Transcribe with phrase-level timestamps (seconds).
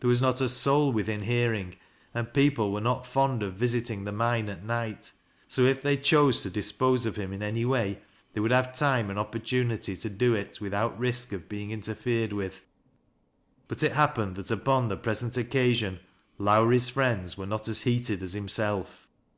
[0.00, 1.76] There was not a soul within hearing,
[2.14, 5.12] and people were not fond of visiting the mine at night,
[5.46, 7.98] so if they chose to dispose of him in any way,
[8.32, 12.62] they would have time and opportunity to do it without risk of being interfered with.
[13.68, 16.00] But it happened that upon the present occasion
[16.38, 19.06] Lowrie's friends were not as heated as himself.